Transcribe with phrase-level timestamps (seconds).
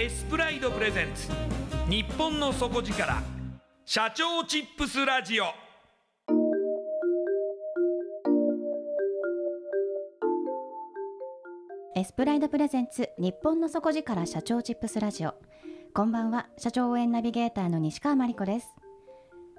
[0.00, 1.28] エスプライドプレゼンツ。
[1.90, 3.20] 日本の底力。
[3.84, 5.46] 社長チップスラジオ。
[11.96, 13.10] エスプライドプレゼンツ。
[13.18, 14.24] 日本の底力。
[14.24, 15.34] 社長チップスラジオ。
[15.92, 16.48] こんばんは。
[16.58, 18.68] 社長応援ナビゲーターの西川真理子です。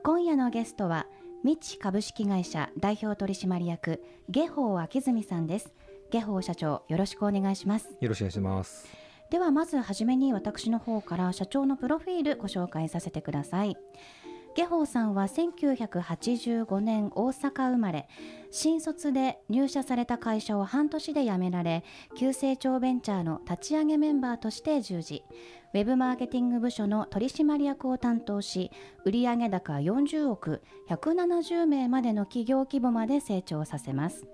[0.06, 1.06] 今夜のゲストは。
[1.44, 2.70] ミッチ株式会社。
[2.78, 4.02] 代表取締役。
[4.30, 5.74] 下法明住さんです。
[6.12, 7.90] 下法社長よろしくお願いします。
[8.00, 13.78] よろしくお願いしますではまずはじめに私の方から社長のプロフィールご紹介させてください。
[14.56, 18.08] 下法さんは1985年大阪生まれ。
[18.50, 21.84] 新卒で入社された会社を半年で辞められ
[22.18, 25.24] 急成長ベンチャーの立ち上げメンバーとして従事。
[25.74, 28.72] ウェブマーケティング部署の取締役を担当し
[29.06, 34.26] 売上高40億170名までの企業規模まで成長させます。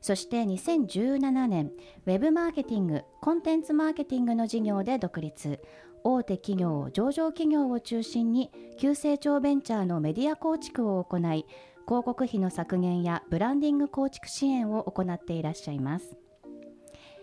[0.00, 1.72] そして2017年
[2.06, 5.60] ウェブマーケティングコンテンツマーケティングの事業で独立。
[6.04, 11.44] 大手企業上場企業を中心に急成長ベンチャーのメディア構築を行い
[11.86, 16.16] 広告費の削減やブランディング構築支援を行っていらっしゃいます。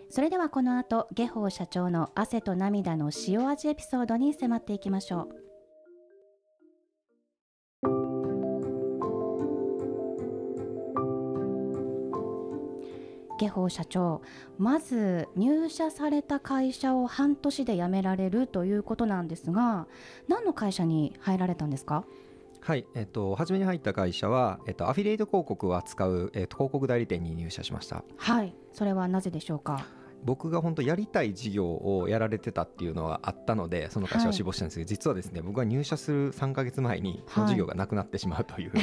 [0.08, 5.45] それではこの後下法社長の汗と涙の塩味エピソードに迫っていきましょう。
[13.38, 14.22] 下法社長
[14.58, 19.86] まず入社された会社を半年で辞められるということなんですが
[20.28, 22.04] 何の会社に入られたんですか？
[22.60, 28.02] はい、えっと、初めに入った会社は、えっと、アフィリエイト広告を扱う、えっと、広告代理店に入社しました。
[28.16, 29.86] はいそれはなぜでしょうか？
[30.24, 38.82] 僕が本当やりたい事業をやられてたっていうのはあったのでその会社を志望したんですけど、はい、実はですね僕が入社する3か月前にその事業がなくなってしまうというような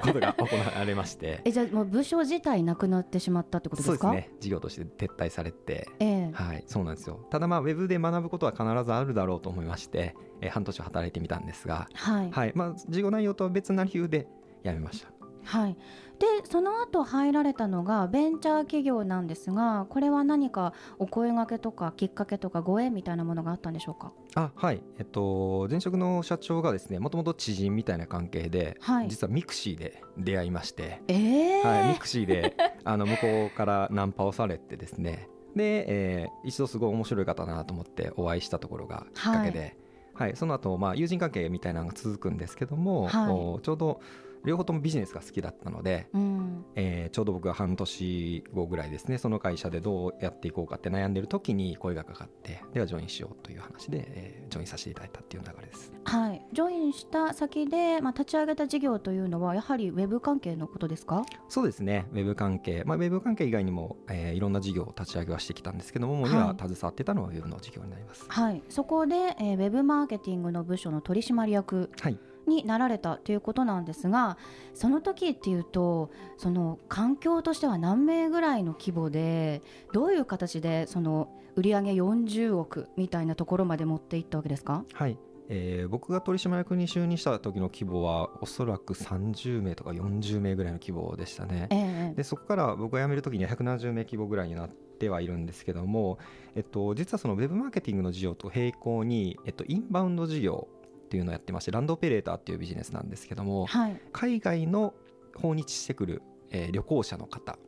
[0.00, 0.44] ことが行
[0.78, 1.40] われまして。
[1.46, 4.08] えじゃあもう部署自体なくなってしまったってことですか？
[4.08, 4.36] そうですね。
[4.40, 7.20] 事業として撤退されて、えー、はいそうなんですよ。
[7.30, 12.30] ただまあウェブで学ぶことは必ずあるだろうと思いまして、えー、半年働いてみたんですが、はい。
[12.30, 14.26] はいまあ、事業内容とは別な理由で
[14.64, 15.08] 辞めました。
[15.44, 15.76] はい、
[16.18, 24.12] でその後入られたのがベンチャー企業なんですがこれは何かお声がけとかきっかけとかご縁みたいなものがあったんでしょうか？
[24.34, 24.82] あはい。
[24.98, 31.66] えっと前職の社長がですねもともと知人みたいな関係で、はい、実はミクシーで出会いまして、えー。
[31.66, 35.28] はい、ミクシーであの向こうからナンパをされてですね。
[35.54, 39.76] で、えー、一度すごい面白い方だなと思ってお会いしたところがきっかけで、
[40.14, 44.00] はい、はい、その後まあ友人関係みたいなのが続くんですけども、はい、ちょうど
[44.44, 46.64] 両方ともビジネスが好きだったので、うん。
[46.74, 55.92] えーちょうど僕が半年後ぐらいですねその会社でどうやっていこうかって悩んでる時に声がかかってではジョインしようという話で、えージョインさせていただいたっていう流れです。
[56.04, 61.22] はい、ジョインした先で、まあ、立ち上げた事業というのはやはりウェブ関係のことですか？
[61.48, 62.06] そうですね。
[62.12, 66.30] ウェブ関係、まあ、ウェブ関係以外にも、えーいろんな事業を立ち上げはしてきたんですけども、はい。
[66.30, 68.24] 今携わってたのはウェブの事業になります。
[68.28, 68.62] はい。
[68.68, 72.18] そこで、えーウェブマーケティングの部署の取締役はい
[72.48, 74.36] になられたということなんですが
[74.74, 79.62] その時っていうとその環境としては何名ぐらいの規模で
[79.92, 84.84] どういう形でその売上40億みたいなところまで持っていったわけですか？
[84.92, 85.18] はい。
[85.50, 91.68] えー僕が取締役に就任した時の規模はおそらく30名とか40名ぐらいの規模でしたね。
[91.70, 96.18] ええでそこから僕が辞める時には170名規模ぐらいになってはいるんですけども、
[96.54, 100.68] えっと、実はそのウェブマーケティングの事業と並行に、えっと、インバウンド事業
[101.08, 104.00] っていうのをやってましてランドオペレーターっていうビジネスなんですけどもはい。
[104.12, 104.92] 海外の
[105.34, 107.58] 訪日してくる、えー旅行者の方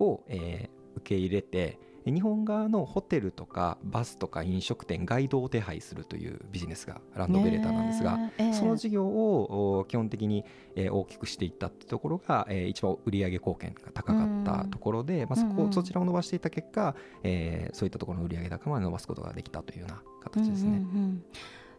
[0.00, 10.44] を、えー受け入れて日本側のホテルとかバスとか飲食店ガイドを手配するというビジネスがランドオペレーターなんですが、ねえええその事業をお基本的に、
[10.76, 16.94] えー大きくしていったってところが、えー一番売上貢献が高かったところで、まあ、そこ、そちらを伸ばしていった結果、
[17.24, 20.68] えーそういったところの売上高まで伸ばすことができたというような形ですね。
[20.68, 21.24] うんうんうん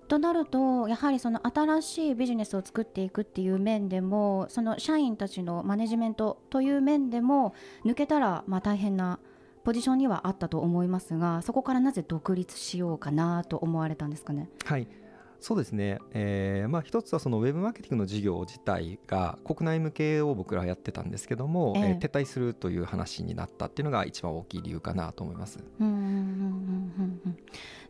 [0.06, 7.54] となるとやはりその新しいビジネスを作っていくっていう面でもその社員たちのマネジメントという面でも
[7.86, 9.20] 抜けたらまあ大変な
[9.64, 14.50] ポジションにはあったと思いますがそこからなぜ独立しようかなと思われたんですかね？
[14.64, 14.88] はい。
[15.38, 21.84] そうですね、えーまあ、一つはそのウェブマーケティングの事業自体が国内向けを僕らはやってたんですけども、ええ。
[21.90, 25.60] えー撤退するという話になったっていうのが一番大きい理由かなと思います。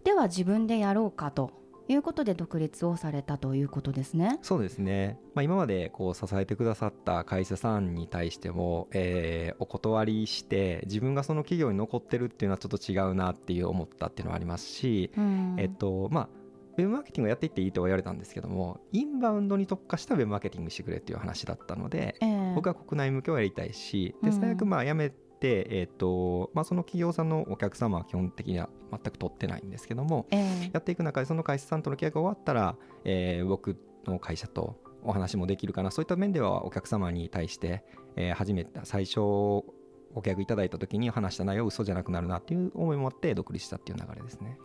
[0.04, 1.52] では自分でやろうかと
[1.88, 4.40] いうことで独立をされたということですね。
[4.42, 15.56] そうですね、まあ、今までこう支えてくださった会社さんに対しても、えーお断りして自分がその企業に残ってるっていうのはちょっと違うなっていう思ったっていうのはありますし、うん。
[15.58, 16.30] えっとまあ
[16.78, 22.54] ウェブマーケティングをやっていっていいとは言われたんですけどもインバウンドに特化したウェブマーケティングしてくれっていう話だったので、ええ。
[22.56, 24.30] 僕は国内向けをやりたいしうん。
[24.30, 30.70] で最悪まあ辞めて、えっとまあ、その企業さんのお客様は基本的には全く取ってないんですけどもええ。
[30.74, 37.84] やっていく中でその会社さんとの契約が終わったら、えー僕の会社とお話もできるかなそういった面ではお客様に対して、
[38.16, 44.58] えー初めて最初ご契約いただいた時に話した内容嘘じゃなくなるなっていう思いもあって独立したっていう流れですね。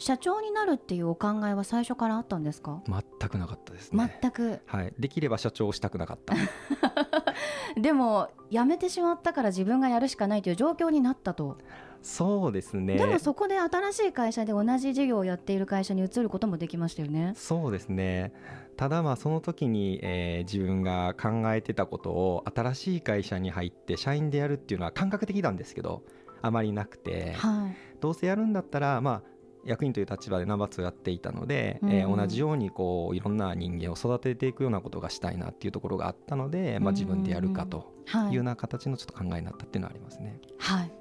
[0.00, 2.82] 社長になるっていうお考えは最初からあったんですか？
[2.86, 4.60] 全くなかったですね、全く。
[4.66, 6.34] はい、できれば社長をしたくなかった
[7.76, 11.58] でも辞めてしまったから自分がやるしかないという状況になったと、
[12.02, 12.96] そうですね。
[12.96, 17.32] でもそこで新しい会社で同じ事業をやっている会社に移ることもできましたよね。
[17.36, 18.32] そうですね。
[18.76, 26.02] ただまあその時に、えー自分が考えてたことを新しい会社に入って社員でやるっていうのは感覚的なんですけど
[26.40, 27.32] あまりなくて。
[27.32, 27.76] はい。
[28.00, 31.90] どうせやるんだったらまあ役員という立場でナンバー2をやっていたので、うん。
[31.92, 38.28] えー同じようにこういろんな人間を育てていくようなことがしたいなっていうところがあったので、まあ、自分でやるかとはい。
[38.28, 40.40] いうような形のちょっと考えになったっていうのはありますね。
[40.58, 40.92] はい。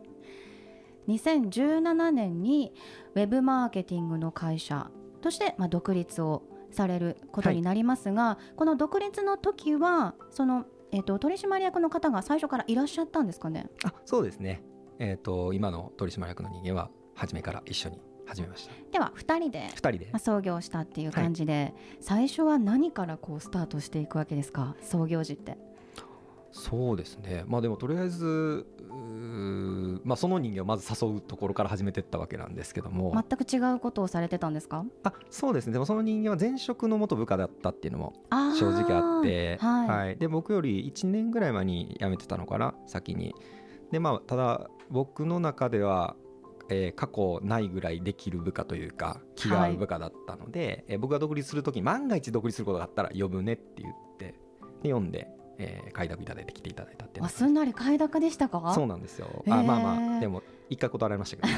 [1.07, 2.73] 2017年に
[3.15, 13.67] ウェブマーケティングの会社として、まあ、独立をされることになりますが、この独立の時はその、えー、と取締役の方が最初からいらっしゃったんですかね？
[13.85, 14.63] あそうですね、
[14.99, 18.73] えー、と今の取締役の人間は初めから一緒に始めました。
[18.91, 20.09] では2人で2人で。
[20.11, 24.75] まあ創業したっていう感じで、最初は何からこうスタートしていくわけですか？
[24.81, 25.57] 創業時って。
[26.51, 27.43] そうですね。
[27.45, 28.65] まあでもとりあえず
[30.03, 34.85] まあ、その人間をまず誘うところから始めていったわけなんですけども、全く違うことをされてたんですか？
[35.03, 35.73] あそうですね。
[35.73, 38.13] でもその人間は前職の元部下だったっていうのも
[38.57, 39.57] 正直あって。
[39.57, 40.17] はい。
[40.17, 42.73] で僕より1年ぐらい前に辞めてたのかな？
[42.87, 43.35] 先に。
[43.91, 46.15] でまあただ僕の中では、
[46.69, 54.25] えー過去ないぐらいできる部下というか気が合う部下だったので、えー僕が独立する時万が一独立することがあったら呼ぶねって言って
[54.83, 57.45] で読んで、えー快諾いただいて来ていただいたってあす。
[57.47, 58.73] んなり快諾でしたか？
[58.75, 59.59] そうなんですよ、へー。
[59.59, 61.49] あまあまあでも一回断られましたけど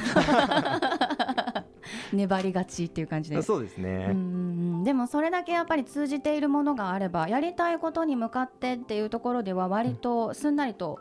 [2.13, 3.41] 粘りがちっていう感じで。
[3.41, 4.83] そうですね、うんうんうん。
[4.83, 10.99] でもそれだけやっぱり通じているものがあればやりたいことに向かってっていうところでは割とすんなりと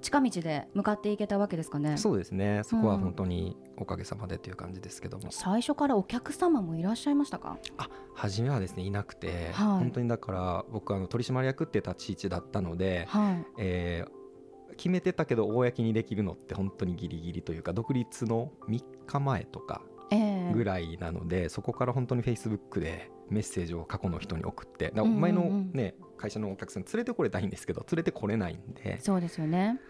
[0.00, 1.96] 近道で向かっていけたわけですかね。
[1.96, 2.62] そうですね。
[2.64, 7.58] そこは本当におかげさまでという感じですけども、最初からお客様もいらっしゃいましたか？
[7.78, 9.66] あ初めはですねいなくて、はい。
[9.78, 13.44] 本当にだから僕あの取締役って立ち位置だったので、はい。
[13.58, 14.10] えー
[14.76, 19.95] 決めてたけど公にできるのって本当にギリギリというか独立の3日前とかええ
[20.52, 25.20] ぐらいなので、そこから本当にフェイスブックでメッセージを過去の人に送ってだからうんうんうん。
[25.20, 29.80] 前の、ね、会社のお客さん連れてこれたいんですけど連れてこれないんで、そうですよね。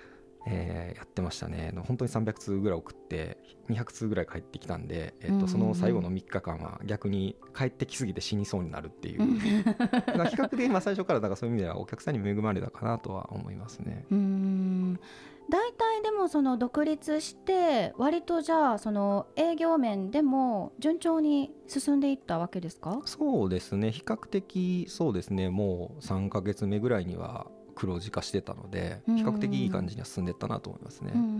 [0.48, 1.72] えーやってましたね。
[1.86, 3.36] 本当に300通ぐらい送って
[3.68, 5.46] 200通ぐらい帰ってきたんで、えっうんうんうん。
[5.46, 9.64] とその最後の3日間は逆に帰ってきすぎて死にそうになるっていう。
[9.64, 14.06] だから比較的まあ最初からだからそういう意味ではお客さんに恵まれたかなとは思いますね。
[14.10, 15.00] うーん
[15.48, 23.00] 大体でもその独立して割とじゃあその営業面でも順調に進んでいったわけですか？
[23.04, 23.92] そうですね。
[23.92, 25.48] 比較的そうですね。
[25.50, 29.16] もう3ヶ月目ぐらいには黒字化してたのでうん。
[29.16, 31.12] 比較的いい感じには進んでったなと思いますね。
[31.14, 31.30] うんうんう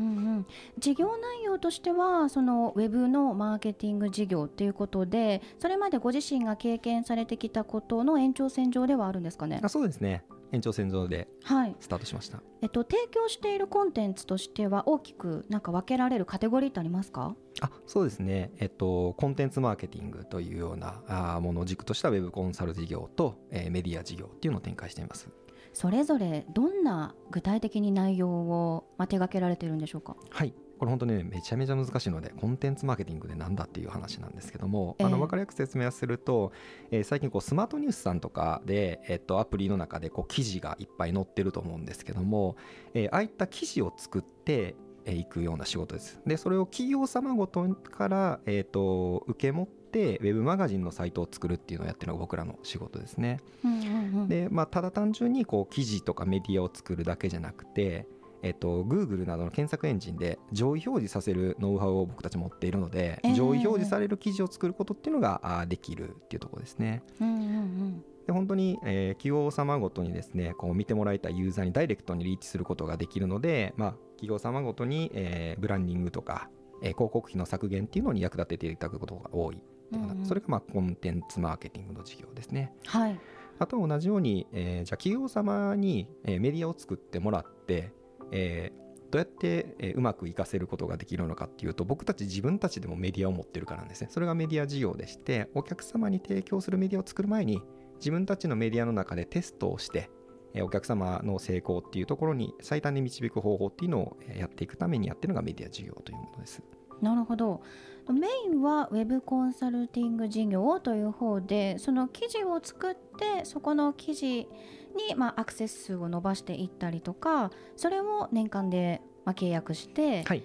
[0.41, 0.47] ん、
[0.79, 9.61] 事業内容としてはそのウェブのマーケティング事業っていうことでそれまでご自身が経験されてきたことの延長線上ではあるんですかね？
[9.65, 12.43] あそうですね延長線上ではい、スタートしました。
[12.63, 17.35] えっと、提供しているコンテンツとしては大きくなんか分けられるカテゴリーってありますか？
[17.61, 25.29] あそうですね、えっと、コンテンツマーケティングというようなあーものを軸としたウェブコンサル事業と、えーメディア事業っていうのを展開しています。
[25.73, 30.17] それぞれどんな具体的に内容を、まあ、手掛けられているんでしょうか？
[30.31, 36.53] はいこれ本当にねめちゃめちゃ難しいのでコンテンツマーケティングでなんだっていう話なんですけども、ええあの分かりやすく説明をすると、
[36.91, 42.57] えー最近こうスマートニュースさんとかで、えっと、アプリの中でこう記事がいっぱい載ってると思うんですけども、
[42.95, 46.21] えーああいった記事を作ってえーいくような仕事です。
[46.27, 53.41] でそれを企業様ごとから、えー、と受け持ってウェブマガジンのサイトを作るっていうのをやってるのが僕らの仕事ですね。
[53.65, 58.07] うんうんうんで、まあ、ただ単純にこう記事とかメディアを作るだけじゃなくて、
[58.47, 67.03] えっと、Google などの検索エンジンで上位表示させるノウハウを僕たち持っているので、ええ上位表示される記事を作ることっていうのができるっていうところですね。
[67.21, 76.49] うんうんうんで本当に、えー企業様ごとにですねこう見てもらいたいユーザーにダイレクトにリーチすることができるので、まあ、企業様ごとに、えーブランディングとか、
[76.83, 79.59] えー広告費の削減っていうのに役立てていただくことが多い
[79.93, 82.73] うんうんそれがまあコンテンツマーケティングの事業ですね。
[82.87, 83.19] はい
[83.59, 87.93] あとは同じように、えーじゃあ企業様に、えーメディアを作ってもらって、
[88.33, 94.09] えーどうやって、えーうまく活かせることができるのかっていうと僕たち自分たちでもメディアを持ってるからなんですね。
[94.11, 97.63] それがメディア事業でしてお客様に提供するメディアを作る前に
[97.99, 100.11] 自分たちのメディアの中でテストをして、
[100.55, 106.63] えお客様の成功っていうところに最短で導く方法っていうのをやっていくためにやってるのがメディア事業というものです。
[107.01, 107.63] なるほど。
[108.09, 114.49] メインはウェブコンサルティング事業という方でその記事を作ってそこの記事
[114.97, 120.43] に、まあ、アクセス数を伸ばしていったりとかそれを年間で、まあ、契約して、はい。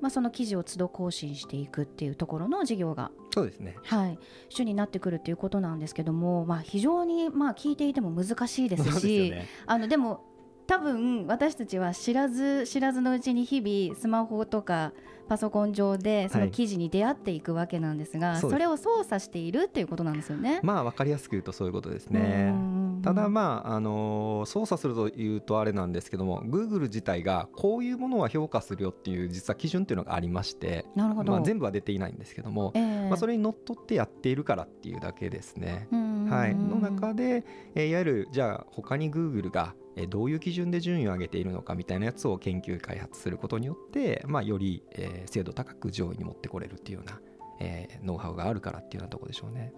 [0.00, 3.76] まあ、その記事を都度更新していくっていうところの事業が、そうですね。
[3.84, 4.18] はい、
[4.48, 9.46] 主になってくるっていうことなんですけども、まあ、非常に、まあ、聞いていても難しいですしよね。
[9.66, 10.24] あのでも
[10.66, 14.92] 多分私たちは知らず知らずのうちに日々スマホとか
[15.28, 18.54] パソコン上でその記事に出会っていくわけなんですが、そうです。
[18.54, 20.60] それを操作しているっていうことなんですよね。
[20.62, 22.52] まあ分かりやすく言うとそういうことですね。
[22.54, 33.08] うんただまあ、あのー操作するというとあれなんですけども Google 自体がこういうものは評価するよっていう実は基準っていうのがありまして、なるほど、まあ、全部は出ていないんですけども、ええ。
[33.08, 35.88] まあ、それにのっとってやっているからっていうだけですね。
[35.90, 47.20] はい、の中で、えーいわゆるじゃあ他に Google がえーどういう基準で順位を上げているのかみたいなやつを研究開発することによって、まあ、より、えー精度高く上位に持ってこれるっていうような、
[47.60, 49.72] えーノウハウがあるからっていうようなところでしょうね。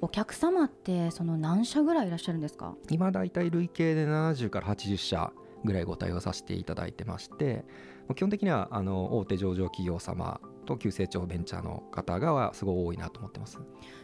[0.00, 2.74] お客様ってその何社ぐらいいらっしゃるんですか？
[2.90, 5.32] 今だいたい累計で70から80社
[5.64, 7.64] ぐらいご対応させていただいてまして
[8.14, 13.58] 基本的にはあの大手上場企業様と急成長ベンチャーの方がすごい多いなと思ってます。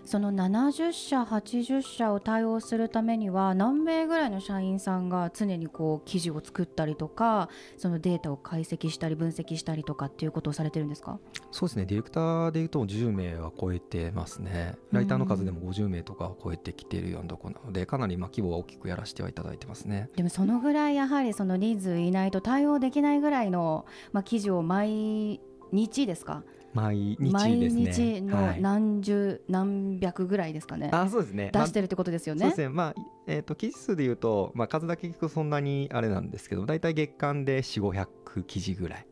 [0.04, 11.18] その70社80社を対応するためには何名ぐらいの社員さんが常にこう記事を作ったりとかそのデータを解析したり分析したりとかっていうことをされてるんですか？
[11.50, 11.86] そうですね。
[11.86, 14.74] ディレクターでいうと10名は超えてますね。
[14.92, 20.10] ライターの数でも50名とかを超えてきているようなところなのでかなりまあ規模は大きくやらせてはいただいてますね。
[20.16, 25.40] でもそのぐらいやはりその人数いないと対応できないぐらいの、まあ、記事を毎
[25.74, 26.42] 日ですか？
[26.74, 27.32] 毎日ですね。
[27.32, 30.90] 毎日のはい何十、何百ぐらいですかね。
[30.92, 31.50] あそうですね。
[31.52, 32.40] 出してるってことですよね。
[32.40, 32.60] そうです。
[32.62, 32.94] ね、まあ
[33.26, 39.06] えー、と記事数でいうと、まあ、数だけ聞くとそんなにあれなんですけど大体月間で4 5 0 0記事ぐらい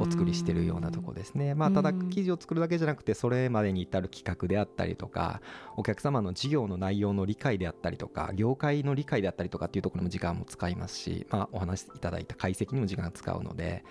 [0.00, 1.54] おお作りしてるようなところですね。
[1.54, 5.40] まあ、ただうん記事を作るだけじゃなくてそれまでに至る企画であったりとか
[5.76, 13.84] お客様の事業の内容の理解であったりとか業界の理解であったりとかっていうところにも時間も使いますし、まあ、お話しいただいた解析にも時間を使うので、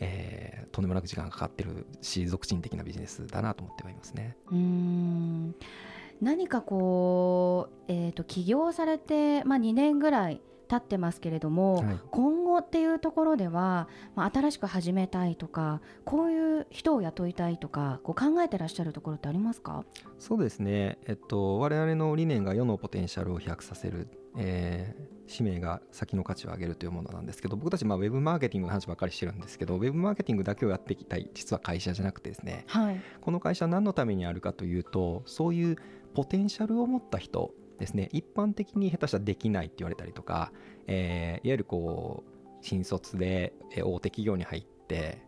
[0.00, 4.36] えーとんでもなく時間がかかってるし俗人的なビジネスだなと思ってはいますね。
[4.50, 5.54] うーん。
[6.20, 11.98] 何かこう、えー、と起業されて、まあ、2年ぐらい経ってますけれども、はい。
[12.10, 19.84] 今後っていうところでは、まあ、新しく始めたいとかこういう人を雇いたいとかこう考えてらっしゃるところってありますか？
[20.18, 32.64] そうですね、えっと、我々の理念が世のポテンシャルを飛躍させる、えー使命が先の価値を上げるというものなんですけど僕たちまあウェブマーケティングの話ばっかりしてるんですけどウェブマーケティングだけをやっていきたい実は会社じゃなくてですね。
[32.68, 33.00] はい。
[33.22, 35.76] この会社は何のためにあるかというとそういう
[36.12, 38.10] ポテンシャルを持った人ですね。
[38.12, 40.52] 一般的に下手したらできないって言われたりとか、
[40.86, 45.22] えーいわゆるこう新卒でえー大手企業に入って、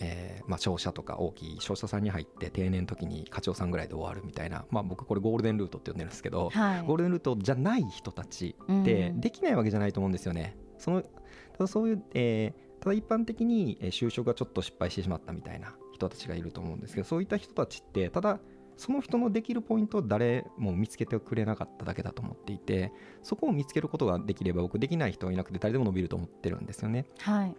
[0.00, 10.56] えーまあ、商社とか大きい商社さんに入って定年の時に課長さんぐらいで終わるみたいな、まあ、僕これゴールデンルートって呼んでるんですけど、はいゴールデンルートじゃない人たちってうんできないわけじゃないと思うんですよね。
[10.78, 11.08] そのた
[11.58, 18.40] だそういう、えーただ一般的にえー就職がちょっと失敗してしまったみたいな人たちがいると思うんですけどそういった人たちってただ
[18.78, 22.90] その人のできるポイントを誰も見つけてくれなかっただけだと思っていて
[23.22, 27.04] そこを見つけることができれば僕できない人はいなくて誰でも伸びると思ってるんですよね。
[27.18, 27.54] はい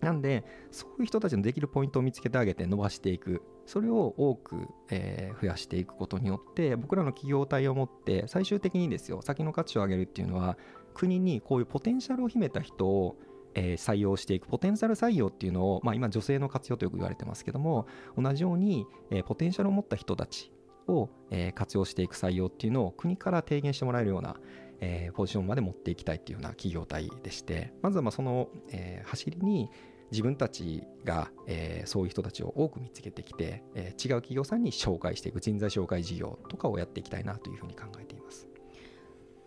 [0.00, 3.42] なんでそういう人たちのできるポイントを見つけてあげて伸ばしていく。
[3.66, 10.56] それを多く、えー増やしていくことによって僕らの企業体を持って最終的にですよ先の価値を上げるっていうのは
[10.94, 13.16] 国にこういうポテンシャルを秘めた人を
[13.54, 14.46] えー採用していく。
[14.46, 17.86] ポテンシャル採用っていうのを、まあ、今女性の活用とよく言われてますけども
[18.16, 20.52] 同じように、えーポテンシャルを持った人たち
[20.86, 24.36] を、えー活用していく採用っていうのを国から提言してもらえるような、
[24.80, 29.70] えーポジションまで持っていきたいっていうような企業体でしてまずはまあその、えー走りに
[30.12, 38.48] 自分たちが、えーそういう人たちを多く見つけてきて、えー違う企業さんに紹介していく人材紹介事業とかをやっていきたいなというふうに考えています。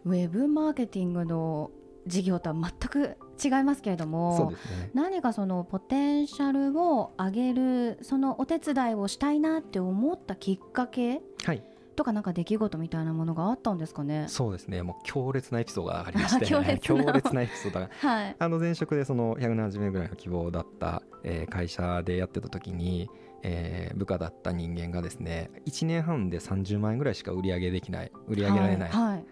[0.06, 1.72] ウェブマーケティングの
[2.08, 11.64] 事業とは全く違いますけれどもね何かそのポテンシャルを上げるそのお手伝いをしたいなって思ったきっかけはい
[12.00, 14.26] とかなんか出来事みたいなものがあったんですかね？
[14.30, 14.82] そうですね。
[14.84, 16.46] もう強烈なエピソードがありまして。
[16.48, 16.78] 強烈な。
[16.80, 17.90] 強烈なエピソードが。
[18.00, 18.36] はい。
[18.40, 23.10] あの前職でその170名ぐらいの希望だった、えー会社でやってた時に、
[23.44, 29.26] えー部下だった人間がですね1年半で30万円ぐらいしか売り上げできない売り上げられない、はいはい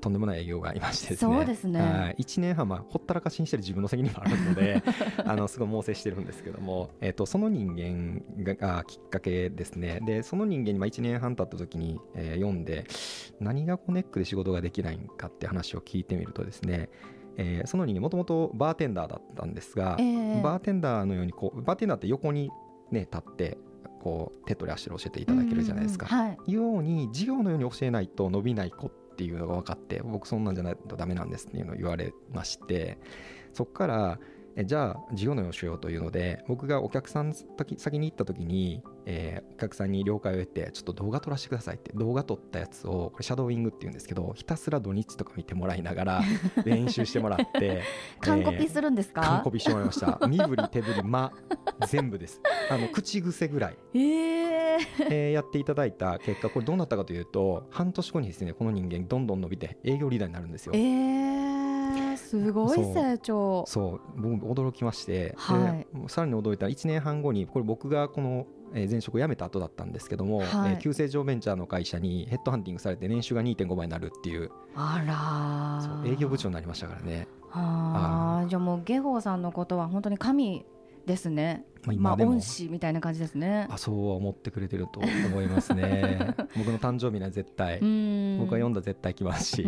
[0.00, 1.36] とんでもない営業がありましてですね。
[1.36, 1.80] そうですね。
[1.80, 2.16] はい。
[2.22, 4.82] 1年半、まあ、ほったらかしにしてる自分の責任もあるので
[5.24, 10.00] あのすごい猛省してるんですけども、えー、とその人間ががきっかけですね。
[10.04, 12.86] でその人間にまあ1年半経った時に、えー読んで
[13.40, 16.88] 何がこうネックで仕事ができないんかって話を聞いてみるとですね
[17.36, 22.50] えーその人間もともとバーテンダーだったんですが、ええバーテンダーのようにこうバーテンダーって横に
[22.90, 23.58] ね立って
[24.00, 26.28] こう手取り足取り教えていただけるじゃないですか、うんうんうん。
[26.28, 26.52] はい。
[26.52, 32.98] ように授業のように教えないと伸びない子っていうのが分かって僕そんなんじゃないとダメなんですっていうのを言われまして
[33.52, 34.20] そっから
[34.60, 46.22] えじゃあ授業のようにしようというので僕がお客さん先先に行った時に、えーお客さんに了解を得てちょっと動画撮らせてくださいって動画撮ったやつをこれシャドーイングっていうんですけどひたすら土日とか見てもらいながら
[46.64, 47.82] 練習してもらって
[48.20, 50.20] 完コピするんですか、完コピしてもらいました。
[50.28, 51.32] 身振り手振り間
[51.88, 52.40] 全部です。
[52.70, 53.78] あの口癖ぐらい。
[53.94, 54.78] ええ
[55.10, 60.72] えーやっていただいた結果これどうなったかというと半年後にですねこの人間どんどん伸びて営業リーダーになるんですよ。
[60.74, 60.78] え。
[60.78, 61.57] え
[62.28, 64.20] すごい成長そう。
[64.20, 66.08] 僕驚きまして、はい。
[66.08, 70.46] さらに驚いたら1年半後にこれ僕がこのえー前職を辞めた後だったんですけども、はい。
[70.46, 74.50] えー旧成城ベンチャーの会社にヘッドハンティングされて年収が2.5倍になるっていう。
[74.74, 75.02] あ
[76.04, 78.48] ら営業部長になりましたからね、あー。
[78.48, 80.64] じゃあもうゲホーさんのことは本当に神
[81.06, 81.64] ですね。
[81.96, 83.66] まあ、恩師みたいな感じですね。
[83.70, 86.34] あそうは思ってくれてると思いますね。
[86.56, 87.76] 僕の誕生日には絶対、
[88.38, 89.62] 僕は読んだら絶対来ますし、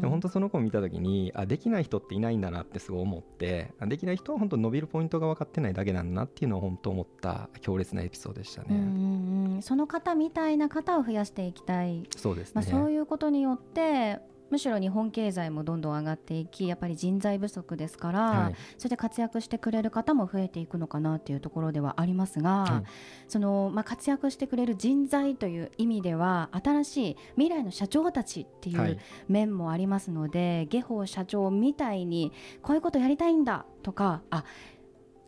[0.00, 9.58] でも本当その子を見た時にあできない人っていないんだなってすごい思ってあできない人は本当伸びるポイントが分かってないだけなんだなっていうのを本当思った強烈なエピソードでしたね、うん。
[9.62, 18.54] その方みたいな方を増やしていきたい、そうですね、まあ、そういうことによってむしろ日本経済もどんどん上がっていきやっぱり人材不足ですから、はい。
[18.78, 22.90] それで活躍してくれる方も増えていくのかなっていうところではありますが、はい。
[23.28, 28.92] そのまあ、活躍してくれる人材という意味では新しい未来の社長たちっていはい。
[28.92, 32.32] う面もありますので、下法社長みたいに
[32.62, 34.44] こういうことやりたいんだとかあ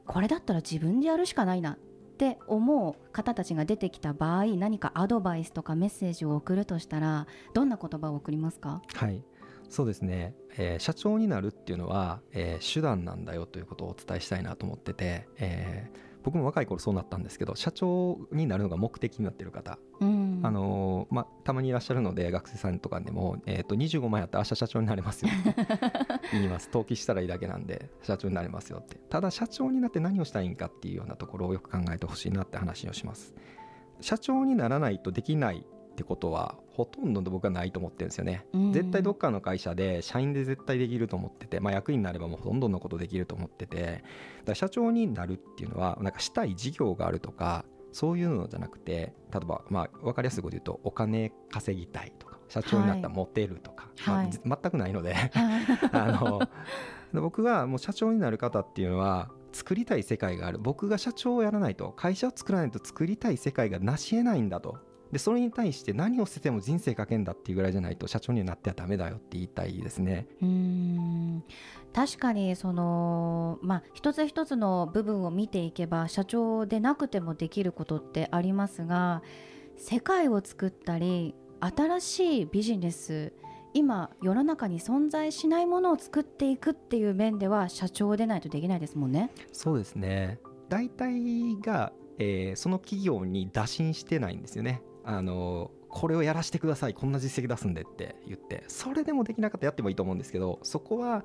[0.06, 1.78] これだったら自分でやるしかないな
[2.30, 8.80] って思う方たちが出てきた場合何かアドバイスとかメッセージを送るとしたらどんな言葉を送りますか？
[8.94, 9.24] はい。
[9.68, 20.38] そうですね、えー社長になるっていうのは、えー手段なんだよということをお伝えしたいなと思ってて、えー僕も若い頃そうなったんですけど社長になるのが目的になっている方、うん。
[20.44, 25.32] あのーまあ、たまにいらっしゃるので学生さんとかでも、えー、と25万やったら明日社長になれますよ
[26.32, 26.66] 言います。
[26.66, 28.96] 登記したらいいだけなんで社長になれますよって。
[29.08, 33.34] ただ社長になって何をしたらいいんかっていうようなところをよく考えてほしいなって話をします。
[34.00, 38.72] 社長にならないとできないってことはほとんど僕はないと思ってるんですよね、うん。
[38.72, 44.02] 絶対どっかの会社で社員で絶対できると思ってて、まあ、役員になればもうほとんどのことできると思ってて。
[44.44, 54.30] だ社長になるっていうのはなんかしたい事業があるとかそういうのじゃなくて例えばまあ分かりやすいこと言うとお金稼ぎたいとか社長になったらモテるとか、はい。
[54.44, 55.30] まあ全くないのではい
[55.92, 56.40] あの
[57.14, 60.58] 僕はもう社長になる方っていうのは作りたい世界がある。
[60.58, 64.78] 僕が社長をやらないと会社を作らないと作りたい世界が成し得ないんだと。
[65.12, 70.26] でそれに対して何を捨てても人生かけんだっていうぐらいじゃないと社長にはなってはダメだよって言いたいですね。
[70.42, 71.44] うーん。
[71.94, 79.22] 確かにそのまあ一つ一つの部分を見ていけば社長でなくてもできることってありますが
[79.76, 83.32] 世界を作ったり新しいビジネス
[83.72, 89.30] 今世の中に存在しないものを作っていくっていう面では社長でないとできないですもんね。
[89.52, 90.40] そうですね。
[90.68, 94.82] 大体が、えーその企業に打診してないんですよね。
[95.04, 96.94] あのこれをやらせてください。
[96.94, 98.64] こんな実績出すんでって言って。
[98.66, 101.24] それでもできなかったらやってもいいと思うんですけどそこは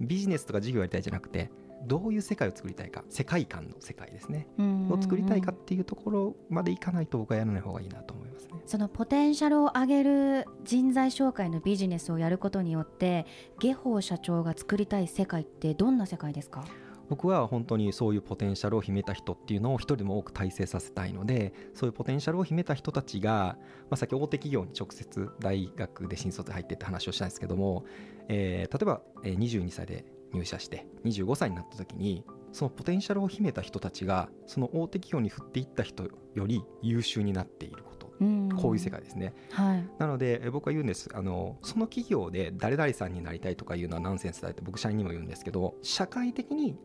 [0.00, 1.50] ビジネスとか事業やりたいじゃなくて
[1.86, 4.46] どういう世界を作りたいか世界観の世界ですね。
[4.90, 8.60] を作りたいかっていうところまでいかないと僕はやらない方がいいなと思いますね。
[8.66, 13.26] そのポテンシャルを上げる人材紹介のビジネスをやることによって
[13.58, 16.64] 下法社長が作りたい世界ってどんな世界ですか？
[17.08, 23.58] 僕は本当にそういうポテンシャルを秘めた人っていうのを一人でも多く体制させたいのでそういうポテンシャルを秘めた人たちが、
[23.90, 27.84] まあ、さっき大手企業に直接大学で新卒で入ってって話をしたんですけども、
[28.28, 38.02] えー例えばえー22歳で入社して25歳になった時にそのポテンシャルを秘めた人たちがその大手企業に振っていった人より優秀になっていること。
[38.56, 39.34] こういう世界ですね。
[39.50, 39.88] はい。
[39.98, 41.08] なのでえ僕は言うんです。
[41.12, 46.76] あのその企業で誰々さんになりたいとかいうのはナンセンスだって僕社員にも言うんですけど社会的に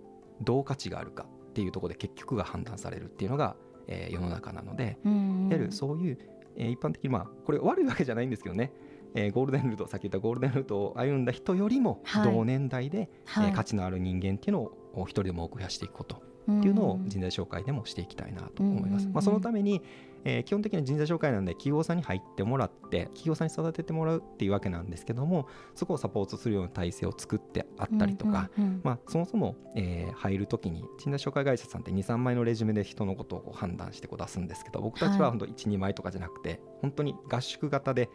[0.41, 3.55] どう価値があるかっていうところで結局が判断されるっていうのが、
[3.87, 6.17] えー世の中なので、いわゆるそういう、
[6.55, 8.71] えー一般的にまあこれ悪いわけじゃないんですけどね、
[9.15, 12.31] えーゴールデンルートさっき言ったゴールデンルートを歩んだ人よりもはい。
[12.33, 13.49] 同年代で、はい。
[13.49, 14.61] えー価値のある人間っていうの
[14.93, 19.07] を一人でも多く増やしていくことっていうのを人材紹介でもしていきたいなと思います。
[19.07, 19.13] うん。
[19.13, 19.81] まあ、そのために、
[20.23, 28.49] えー基本的には人材紹介なんで企業さんに入ってもらって企業さんに育ててもらうっていうわけなんですけどもそこをサポートするような体制を作ってあったりとか、
[28.83, 35.21] まあ、そもそも、えー入るときに人材紹介会社さんって23枚のレジュメで人のことを判断してこう出すんですけど僕たちはい。
[35.21, 38.09] は本当12枚とかじゃなくて本当に合宿型で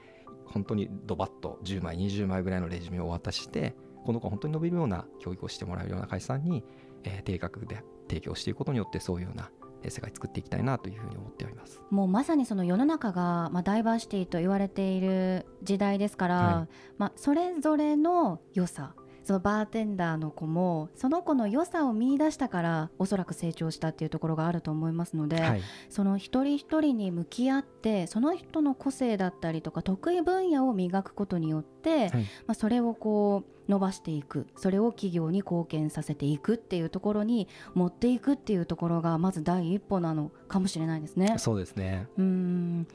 [0.47, 6.65] 本当にドバッと10枚20枚ぐらいのレジュメをお渡ししてこの子が本当に伸びるような教育をしてもらえるような会社さんに、
[7.05, 9.51] えー定額で提供していくことによってそういうような
[9.83, 11.81] えー世界作っていきたいなというふうに思っております。
[11.91, 16.69] もうまさにその世の中が、まあ、ダイバーシティと言われている時代ですから、は
[16.99, 32.11] まあ、それぞれの良さそのバーテンダーの子もその子の良さを見出したからおそらく成長したっていうところがあると思いますので、はい、その一人一人に向き合ってその人の個性だったりとか得意分野を磨くことによって、はい。
[32.13, 34.47] まあ、それをこう伸ばしていく。
[34.57, 41.37] それを企業に貢献させていくっていうところに持っていくっていうところがまず第一歩なのかもしれないですね。
[41.39, 42.09] そうですね。
[42.17, 42.87] うーん。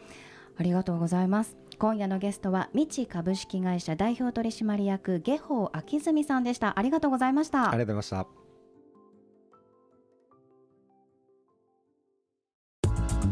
[0.60, 6.80] ありがとうございます今夜のゲストは未知株式会社代表取締役下法秋住さんでした。
[6.80, 7.70] ありがとうございました。
[7.70, 8.26] ありがとうございまし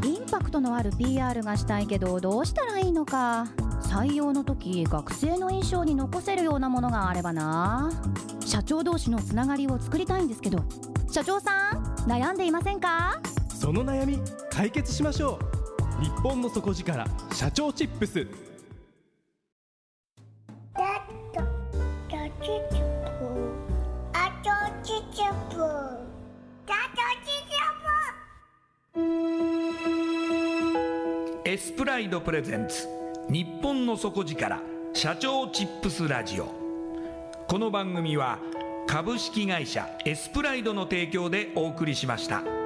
[0.02, 0.08] た。
[0.08, 3.48] インパクトのある PR がしたいけどどうしたらいいのか。
[3.82, 7.90] 採用の時学生の印象に残せるようなものがあればな。
[8.46, 10.64] 社長同士のつながりを作りたいんですけど
[11.10, 13.20] 社長さん悩んでいませんか？
[13.50, 14.20] その悩み
[14.52, 15.55] 解決しましょう
[16.02, 18.28] 日本の底力社長チップス。
[20.74, 21.02] だ
[21.34, 22.82] ととちつぷ
[24.14, 24.50] あと
[24.84, 25.58] ちつぷ
[26.66, 27.36] だとち
[31.46, 32.90] エスプライドプレゼンツ
[33.30, 34.62] 日本の底力
[34.94, 36.48] 社長チップスラジオ。
[37.48, 38.40] この番組は
[38.86, 42.65] 株式会社エスプライドの提供でお送りしました。